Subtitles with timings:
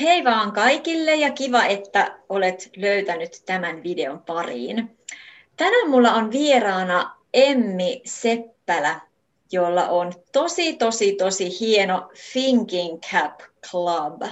[0.00, 4.98] Hei vaan kaikille ja kiva, että olet löytänyt tämän videon pariin.
[5.56, 9.00] Tänään mulla on vieraana Emmi Seppälä,
[9.52, 13.40] jolla on tosi, tosi, tosi hieno Thinking Cap
[13.70, 14.22] Club.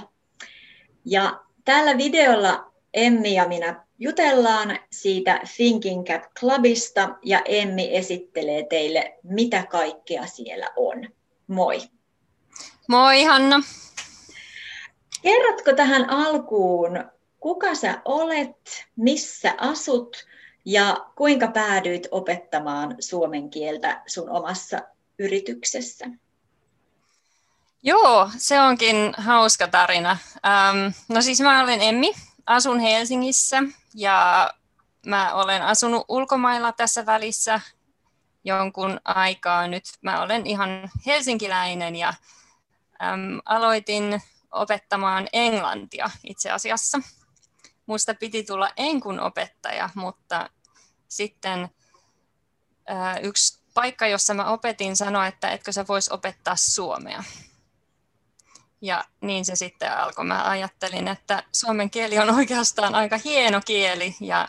[1.05, 9.17] Ja tällä videolla Emmi ja minä jutellaan siitä Thinking Cap Clubista ja Emmi esittelee teille,
[9.23, 11.09] mitä kaikkea siellä on.
[11.47, 11.81] Moi!
[12.87, 13.59] Moi Hanna!
[15.27, 20.25] Kerrotko tähän alkuun, kuka sä olet, missä asut
[20.65, 24.81] ja kuinka päädyit opettamaan suomen kieltä sun omassa
[25.19, 26.05] yrityksessä?
[27.83, 30.17] Joo, se onkin hauska tarina.
[30.45, 30.77] Ähm,
[31.09, 32.13] no siis mä olen Emmi,
[32.45, 33.63] asun Helsingissä
[33.95, 34.49] ja
[35.05, 37.61] mä olen asunut ulkomailla tässä välissä
[38.43, 39.83] jonkun aikaa nyt.
[40.01, 42.13] Mä olen ihan helsinkiläinen ja
[43.03, 44.21] äm, aloitin
[44.51, 46.99] opettamaan englantia itse asiassa.
[47.85, 50.49] Musta piti tulla enkun opettaja, mutta
[51.07, 51.69] sitten
[52.87, 57.23] ää, yksi paikka, jossa mä opetin, sanoi, että etkö sä vois opettaa suomea.
[58.81, 60.25] Ja niin se sitten alkoi.
[60.25, 64.47] Mä ajattelin, että suomen kieli on oikeastaan aika hieno kieli ja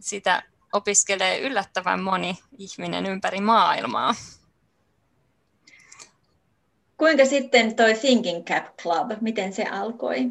[0.00, 4.14] sitä opiskelee yllättävän moni ihminen ympäri maailmaa.
[7.02, 10.30] Kuinka sitten toi Thinking Cap Club, miten se alkoi?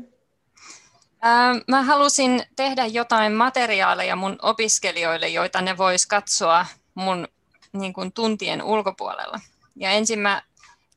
[1.67, 7.27] Mä halusin tehdä jotain materiaaleja mun opiskelijoille, joita ne vois katsoa mun
[7.73, 9.39] niin kuin, tuntien ulkopuolella.
[9.75, 10.41] Ja ensin mä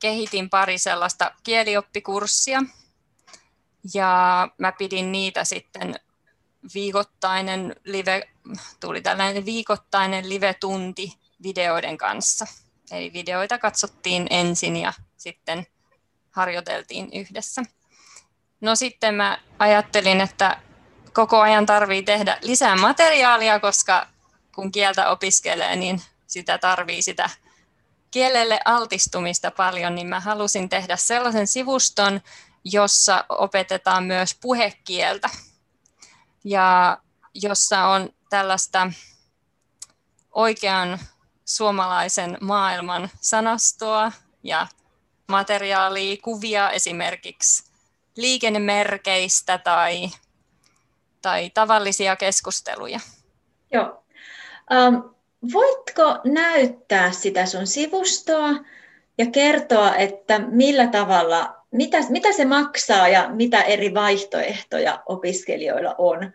[0.00, 2.62] kehitin pari sellaista kielioppikurssia,
[3.94, 5.94] ja mä pidin niitä sitten
[6.74, 8.28] viikoittainen live,
[8.80, 12.46] tuli tällainen viikoittainen live-tunti videoiden kanssa.
[12.90, 14.92] Eli videoita katsottiin ensin ja
[15.24, 15.66] sitten
[16.30, 17.62] harjoiteltiin yhdessä.
[18.60, 20.60] No sitten mä ajattelin, että
[21.12, 24.06] koko ajan tarvii tehdä lisää materiaalia, koska
[24.54, 27.30] kun kieltä opiskelee, niin sitä tarvii sitä
[28.10, 32.20] kielelle altistumista paljon, niin mä halusin tehdä sellaisen sivuston,
[32.64, 35.30] jossa opetetaan myös puhekieltä
[36.44, 36.98] ja
[37.34, 38.92] jossa on tällaista
[40.32, 40.98] oikean
[41.44, 44.12] suomalaisen maailman sanastoa
[44.42, 44.66] ja
[45.28, 47.70] materiaalia, kuvia esimerkiksi
[48.16, 50.08] liikennemerkeistä tai,
[51.22, 53.00] tai tavallisia keskusteluja.
[53.72, 54.04] Joo.
[54.72, 55.14] Um,
[55.52, 58.50] voitko näyttää sitä sun sivustoa
[59.18, 66.32] ja kertoa, että millä tavalla, mitä, mitä se maksaa ja mitä eri vaihtoehtoja opiskelijoilla on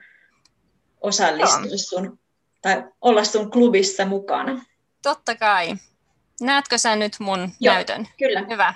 [1.01, 2.19] osallistua sun
[2.61, 4.65] tai olla sun klubissa mukana?
[5.03, 5.75] Totta kai.
[6.41, 8.07] Näetkö sä nyt mun Joo, näytön?
[8.17, 8.45] kyllä.
[8.49, 8.73] Hyvä.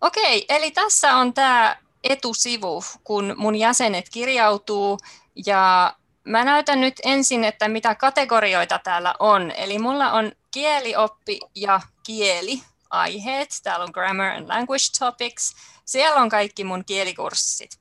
[0.00, 4.98] Okei, eli tässä on tämä etusivu, kun mun jäsenet kirjautuu
[5.46, 9.50] ja mä näytän nyt ensin, että mitä kategorioita täällä on.
[9.50, 13.48] Eli mulla on kielioppi ja kieli aiheet.
[13.62, 15.54] Täällä on grammar and language topics.
[15.84, 17.80] Siellä on kaikki mun kielikurssit,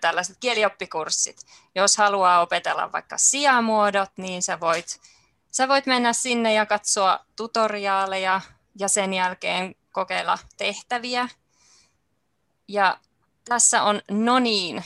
[0.00, 1.36] tällaiset kielioppikurssit.
[1.74, 5.00] Jos haluaa opetella vaikka sijamuodot, niin sä voit
[5.56, 8.40] Sä voit mennä sinne ja katsoa tutoriaaleja
[8.78, 11.28] ja sen jälkeen kokeilla tehtäviä.
[12.68, 12.98] Ja
[13.44, 14.84] tässä on no niin.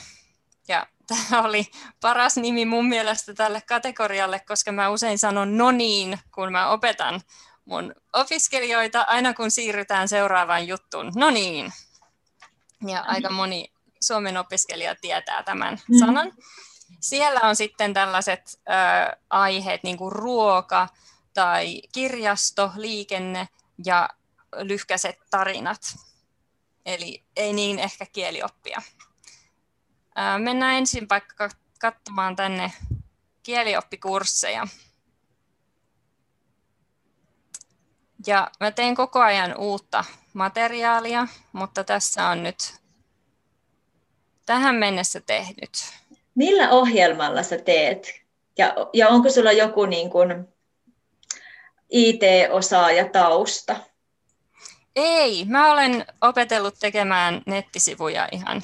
[0.69, 1.67] Ja tämä oli
[2.01, 7.21] paras nimi mun mielestä tälle kategorialle, koska mä usein sanon no niin, kun mä opetan
[7.65, 11.13] mun opiskelijoita, aina kun siirrytään seuraavaan juttuun.
[11.17, 11.73] No niin.
[12.87, 15.99] Ja aika moni Suomen opiskelija tietää tämän mm.
[15.99, 16.33] sanan.
[17.01, 20.89] Siellä on sitten tällaiset ö, aiheet, niin kuin ruoka
[21.35, 23.49] tai kirjasto, liikenne
[23.85, 24.09] ja
[24.57, 25.81] lyhkäiset tarinat.
[26.87, 28.83] Eli ei niin ehkä kielioppia.
[30.19, 31.49] Ö, mennään ensin vaikka
[31.81, 32.73] katsomaan tänne
[33.43, 34.67] kielioppikursseja.
[38.27, 42.75] Ja mä teen koko ajan uutta materiaalia, mutta tässä on nyt
[44.47, 45.71] tähän mennessä tehnyt
[46.39, 48.21] millä ohjelmalla sä teet?
[48.59, 50.49] Ja, ja onko sulla joku niin kuin
[51.91, 53.77] IT-osaaja tausta?
[54.97, 58.63] Ei, mä olen opetellut tekemään nettisivuja ihan,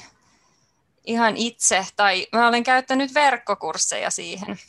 [1.05, 4.59] ihan itse, tai mä olen käyttänyt verkkokursseja siihen.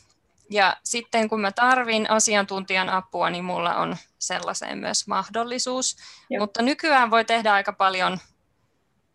[0.49, 5.97] Ja sitten kun mä tarvin asiantuntijan apua, niin mulla on sellaiseen myös mahdollisuus.
[6.29, 6.39] Joo.
[6.39, 8.19] Mutta nykyään voi tehdä aika paljon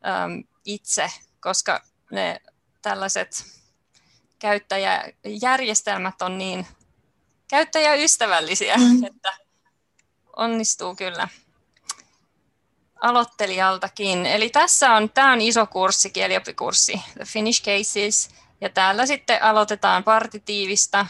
[0.06, 1.10] äm, itse,
[1.40, 1.80] koska
[2.10, 2.40] ne
[2.82, 3.61] tällaiset
[4.42, 6.66] käyttäjäjärjestelmät on niin
[7.48, 9.04] käyttäjäystävällisiä, mm.
[9.04, 9.32] että
[10.36, 11.28] onnistuu kyllä.
[13.00, 14.26] aloittelijaltakin.
[14.26, 18.30] Eli tässä on, tämä on iso kurssi, kieliopikurssi, The Finnish Cases,
[18.60, 21.06] ja täällä sitten aloitetaan partitiivistä.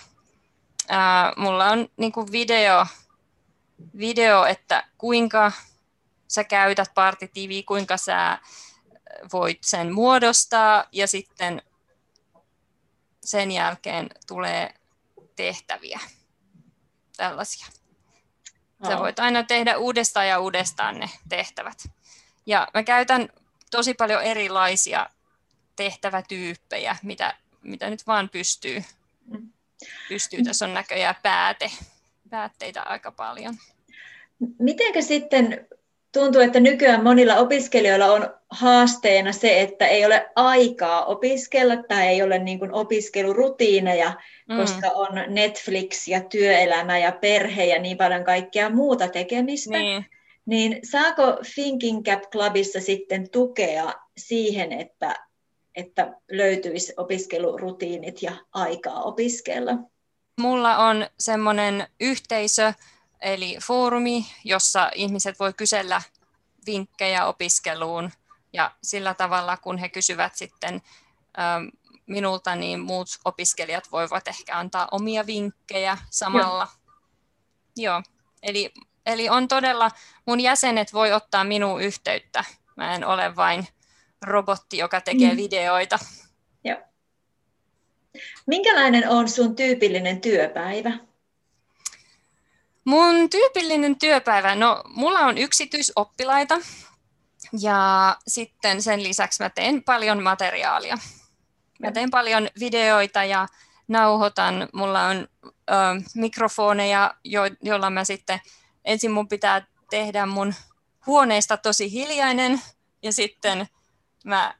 [0.88, 2.86] Ää, mulla on niin video,
[3.98, 5.52] video, että kuinka
[6.28, 8.38] sä käytät partitiiviä, kuinka sä
[9.32, 11.62] voit sen muodostaa, ja sitten
[13.24, 14.74] sen jälkeen tulee
[15.36, 16.00] tehtäviä,
[17.16, 17.66] tällaisia.
[18.86, 21.88] Sä voit aina tehdä uudestaan ja uudestaan ne tehtävät.
[22.46, 23.28] Ja mä käytän
[23.70, 25.06] tosi paljon erilaisia
[25.76, 28.84] tehtävätyyppejä, mitä, mitä nyt vaan pystyy.
[29.26, 29.52] Mm.
[30.08, 30.42] pystyy.
[30.42, 31.70] Tässä on näköjään pääte,
[32.30, 33.56] päätteitä aika paljon.
[34.58, 35.68] Mitenkä sitten
[36.12, 42.22] tuntuu, että nykyään monilla opiskelijoilla on haasteena se, että ei ole aikaa opiskella tai ei
[42.22, 44.12] ole niin kuin opiskelurutiineja,
[44.48, 44.56] mm.
[44.56, 49.78] koska on Netflix ja työelämä ja perhe ja niin paljon kaikkea muuta tekemistä.
[49.78, 50.06] Niin.
[50.46, 51.22] Niin saako
[51.54, 55.14] Thinking Cap Clubissa sitten tukea siihen, että,
[55.74, 59.72] että löytyisi opiskelurutiinit ja aikaa opiskella?
[60.40, 62.72] Mulla on semmoinen yhteisö,
[63.22, 66.02] eli foorumi, jossa ihmiset voi kysellä
[66.66, 68.10] vinkkejä opiskeluun
[68.52, 70.82] ja sillä tavalla, kun he kysyvät sitten
[72.06, 76.68] minulta, niin muut opiskelijat voivat ehkä antaa omia vinkkejä samalla.
[77.76, 77.92] Joo.
[77.92, 78.02] Joo.
[78.42, 78.72] Eli,
[79.06, 79.90] eli on todella,
[80.26, 82.44] mun jäsenet voi ottaa minuun yhteyttä.
[82.76, 83.68] Mä en ole vain
[84.22, 85.36] robotti, joka tekee mm.
[85.36, 85.98] videoita.
[86.64, 86.78] Joo.
[88.46, 90.92] Minkälainen on sun tyypillinen työpäivä?
[92.84, 96.58] Mun tyypillinen työpäivä, no mulla on yksityisoppilaita
[97.60, 100.98] ja sitten sen lisäksi mä teen paljon materiaalia.
[101.78, 103.48] Mä teen paljon videoita ja
[103.88, 104.68] nauhoitan.
[104.72, 105.74] Mulla on ö,
[106.14, 108.40] mikrofoneja, jo, joilla mä sitten,
[108.84, 110.54] ensin mun pitää tehdä mun
[111.06, 112.60] huoneesta tosi hiljainen
[113.02, 113.66] ja sitten
[114.24, 114.54] mä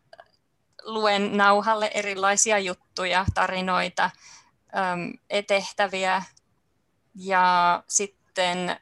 [0.83, 4.11] luen nauhalle erilaisia juttuja, tarinoita,
[5.33, 6.23] ö, tehtäviä
[7.15, 8.77] ja sitten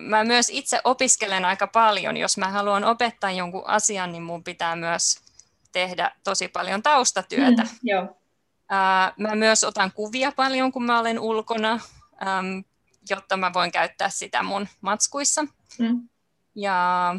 [0.00, 2.16] mä myös itse opiskelen aika paljon.
[2.16, 5.20] Jos mä haluan opettaa jonkun asian, niin mun pitää myös
[5.72, 7.62] tehdä tosi paljon taustatyötä.
[7.62, 8.20] Mm, joo.
[9.18, 11.80] Mä myös otan kuvia paljon, kun mä olen ulkona,
[13.10, 15.44] jotta mä voin käyttää sitä mun matskuissa.
[15.78, 16.08] Mm.
[16.54, 17.16] Ja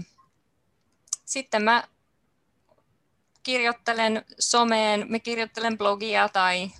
[1.25, 1.83] sitten mä
[3.43, 6.71] kirjoittelen someen, mä kirjoittelen blogia tai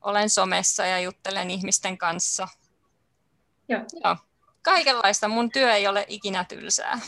[0.00, 2.48] olen somessa ja juttelen ihmisten kanssa–
[3.68, 3.80] Joo.
[4.04, 4.16] Joo.
[4.62, 5.28] Kaikenlaista.
[5.28, 7.00] Mun työ ei ole ikinä tylsää.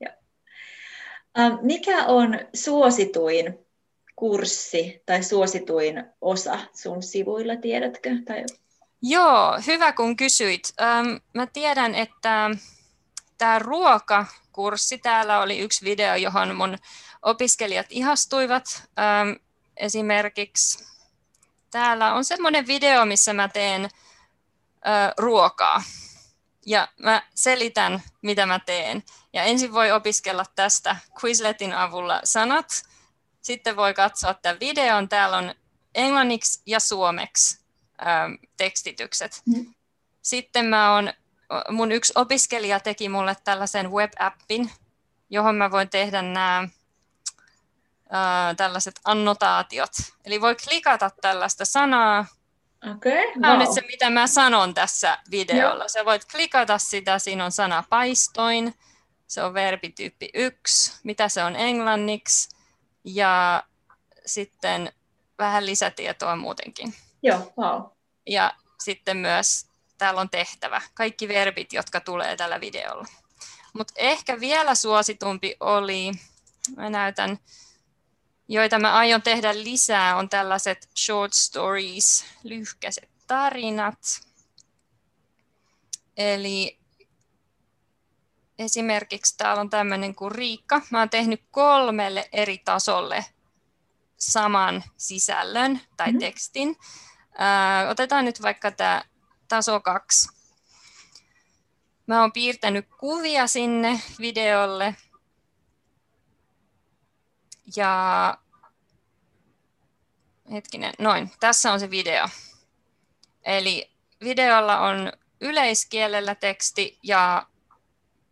[0.00, 0.12] Joo.
[1.62, 3.58] Mikä on suosituin
[4.16, 8.10] kurssi tai suosituin osa sun sivuilla, tiedätkö?
[8.26, 8.44] Tai...
[9.02, 10.62] Joo, hyvä kun kysyit.
[11.34, 12.50] Mä tiedän, että
[13.38, 16.78] tämä ruokakurssi, täällä oli yksi video, johon mun
[17.22, 18.64] opiskelijat ihastuivat.
[19.76, 20.84] Esimerkiksi
[21.70, 23.88] täällä on semmoinen video, missä mä teen
[25.18, 25.82] ruokaa
[26.66, 29.02] ja mä selitän, mitä mä teen.
[29.32, 32.82] Ja ensin voi opiskella tästä Quizletin avulla sanat,
[33.40, 35.08] sitten voi katsoa tämän videon.
[35.08, 35.54] Täällä on
[35.94, 37.60] englanniksi ja suomeksi
[38.06, 39.42] ähm, tekstitykset.
[39.46, 39.74] Mm.
[40.22, 41.12] Sitten mä on,
[41.70, 44.70] mun yksi opiskelija teki mulle tällaisen web-appin,
[45.30, 46.68] johon mä voin tehdä nämä
[48.56, 49.90] tällaiset annotaatiot.
[50.24, 52.26] Eli voi klikata tällaista sanaa,
[52.90, 53.40] Okay, wow.
[53.40, 55.84] Tämä on nyt se, mitä mä sanon tässä videolla.
[55.84, 55.88] Joo.
[55.88, 58.74] Sä voit klikata sitä, siinä on sana paistoin,
[59.26, 62.48] se on verbityyppi yksi, mitä se on englanniksi,
[63.04, 63.64] ja
[64.26, 64.92] sitten
[65.38, 66.94] vähän lisätietoa muutenkin.
[67.22, 67.82] Joo, wow.
[68.26, 69.66] Ja sitten myös
[69.98, 73.06] täällä on tehtävä, kaikki verbit, jotka tulee tällä videolla.
[73.72, 76.12] Mutta ehkä vielä suositumpi oli,
[76.76, 77.38] mä näytän,
[78.52, 83.98] joita mä aion tehdä lisää, on tällaiset short stories, lyhkäiset tarinat.
[86.16, 86.78] Eli
[88.58, 90.80] esimerkiksi täällä on tämmöinen kuin Riikka.
[90.90, 93.24] Mä oon tehnyt kolmelle eri tasolle
[94.16, 96.18] saman sisällön tai mm-hmm.
[96.18, 96.76] tekstin.
[97.38, 99.02] Ää, otetaan nyt vaikka tämä
[99.48, 100.28] taso 2.
[102.06, 104.96] Mä oon piirtänyt kuvia sinne videolle
[107.76, 108.38] ja
[110.52, 112.28] hetkinen, noin, tässä on se video.
[113.44, 113.90] Eli
[114.24, 117.46] videolla on yleiskielellä teksti ja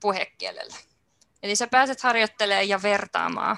[0.00, 0.76] puhekielellä.
[1.42, 3.56] Eli sä pääset harjoittelemaan ja vertaamaan.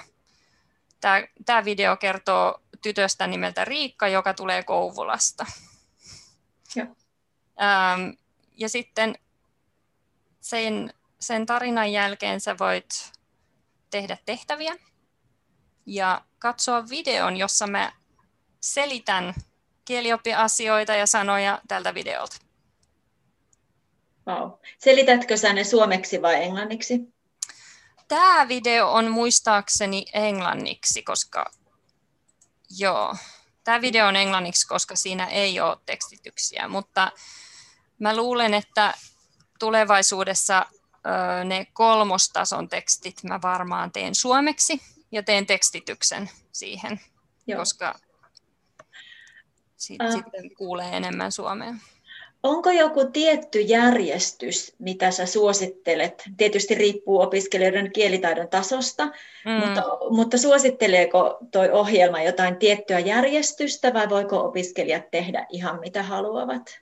[1.01, 5.45] Tämä, tämä video kertoo tytöstä nimeltä Riikka, joka tulee Kouvolasta.
[6.75, 6.83] Ja,
[7.61, 8.09] ähm,
[8.57, 9.15] ja sitten
[10.41, 13.11] sen, sen tarinan jälkeen sä voit
[13.89, 14.75] tehdä tehtäviä
[15.85, 17.91] ja katsoa videon, jossa mä
[18.63, 19.33] selitän
[19.85, 22.37] kielioppiasioita ja sanoja tältä videolta.
[24.27, 24.51] Wow.
[24.77, 26.99] Selitätkö sä ne suomeksi vai englanniksi?
[28.07, 31.51] Tämä video on muistaakseni englanniksi, koska
[32.77, 33.15] joo,
[33.63, 37.11] tämä video on englanniksi, koska siinä ei ole tekstityksiä, mutta
[37.99, 38.93] mä luulen, että
[39.59, 40.65] tulevaisuudessa
[41.45, 47.01] ne kolmostason tekstit mä varmaan teen suomeksi ja teen tekstityksen siihen,
[47.47, 47.59] Joo.
[47.59, 47.99] koska
[49.83, 50.11] sit, äh.
[50.11, 51.73] sitten kuulee enemmän suomea.
[52.43, 56.23] Onko joku tietty järjestys, mitä sä suosittelet?
[56.37, 59.51] Tietysti riippuu opiskelijoiden kielitaidon tasosta, mm.
[59.51, 66.79] mutta, mutta suositteleeko tuo ohjelma jotain tiettyä järjestystä vai voiko opiskelijat tehdä ihan mitä haluavat?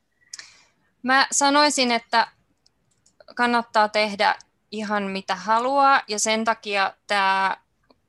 [1.03, 2.27] Mä sanoisin, että
[3.36, 4.36] kannattaa tehdä
[4.72, 7.58] ihan mitä haluaa ja sen takia tämä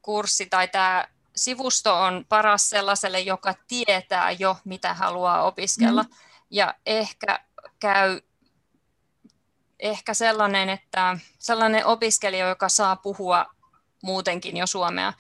[0.03, 6.03] kurssi tai tämä sivusto on paras sellaiselle, joka tietää jo mitä haluaa opiskella.
[6.03, 6.09] Mm.
[6.51, 7.41] Ja ehkä
[7.81, 8.21] käy
[9.83, 13.47] ehkä sellainen, että sellainen opiskelija, joka saa puhua
[14.03, 15.13] muutenkin jo suomea.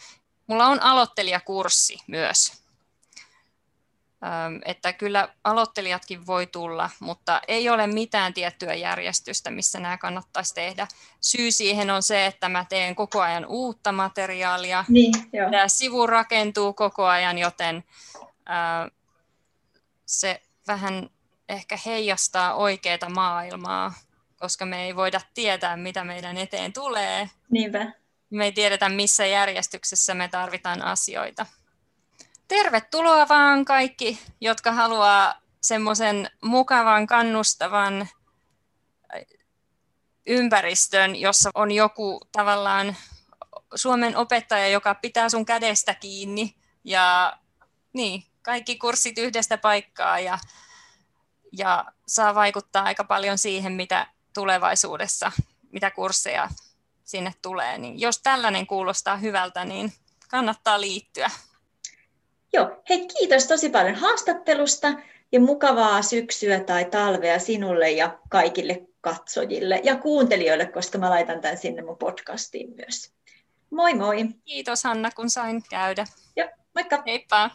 [0.46, 2.61] Mulla on aloittelijakurssi myös,
[4.64, 10.86] että kyllä aloittelijatkin voi tulla, mutta ei ole mitään tiettyä järjestystä, missä nämä kannattaisi tehdä.
[11.20, 14.84] Syy siihen on se, että mä teen koko ajan uutta materiaalia.
[14.88, 15.12] Niin,
[15.50, 17.84] Tämä sivu rakentuu koko ajan, joten
[20.06, 21.10] se vähän
[21.48, 23.94] ehkä heijastaa oikeaa maailmaa,
[24.38, 27.30] koska me ei voida tietää, mitä meidän eteen tulee.
[27.50, 27.92] Niinpä.
[28.30, 31.46] Me ei tiedetä, missä järjestyksessä me tarvitaan asioita
[32.52, 38.08] tervetuloa vaan kaikki, jotka haluaa semmoisen mukavan, kannustavan
[40.26, 42.96] ympäristön, jossa on joku tavallaan
[43.74, 47.36] Suomen opettaja, joka pitää sun kädestä kiinni ja
[47.92, 50.38] niin, kaikki kurssit yhdestä paikkaa ja,
[51.52, 55.32] ja saa vaikuttaa aika paljon siihen, mitä tulevaisuudessa,
[55.70, 56.48] mitä kursseja
[57.04, 57.78] sinne tulee.
[57.78, 59.92] Niin jos tällainen kuulostaa hyvältä, niin
[60.28, 61.30] kannattaa liittyä.
[62.52, 64.92] Joo, hei kiitos tosi paljon haastattelusta
[65.32, 71.58] ja mukavaa syksyä tai talvea sinulle ja kaikille katsojille ja kuuntelijoille, koska mä laitan tämän
[71.58, 73.12] sinne mun podcastiin myös.
[73.70, 74.28] Moi moi!
[74.44, 76.06] Kiitos Hanna, kun sain käydä.
[76.36, 77.02] Joo, moikka!
[77.06, 77.50] Heippa!